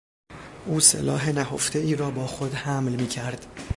او 0.65 0.79
سلاح 0.79 1.27
نهفتهای 1.29 1.95
را 1.95 2.11
با 2.11 2.27
خود 2.27 2.53
حمل 2.53 2.91
میکرد. 2.95 3.45